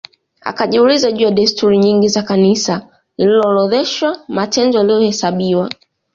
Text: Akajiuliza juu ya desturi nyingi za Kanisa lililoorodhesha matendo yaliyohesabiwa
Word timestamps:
Akajiuliza 0.41 1.11
juu 1.11 1.25
ya 1.25 1.31
desturi 1.31 1.77
nyingi 1.77 2.09
za 2.09 2.23
Kanisa 2.23 2.87
lililoorodhesha 3.17 4.19
matendo 4.27 4.77
yaliyohesabiwa 4.77 5.69